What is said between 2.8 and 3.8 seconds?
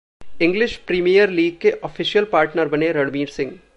Ranveer Singh